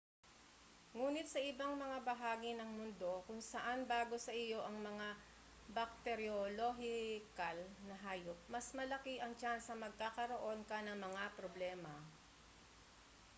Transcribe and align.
nguni't 0.95 1.27
sa 1.33 1.45
ibang 1.51 1.73
mga 1.83 1.97
bahagi 2.09 2.51
ng 2.57 2.71
mundo 2.79 3.11
kung 3.29 3.37
saan 3.51 3.79
bago 3.91 4.15
sa 4.25 4.33
iyo 4.43 4.57
ang 4.65 4.77
mga 4.89 5.07
bakteriolohikal 5.77 7.57
na 7.87 7.95
hayop 8.09 8.37
mas 8.53 8.67
malaki 8.79 9.15
ang 9.21 9.33
tsansang 9.39 9.83
magkakaroon 9.85 10.59
ka 10.69 10.77
ng 10.83 10.97
mga 11.05 11.23
problema 11.39 11.93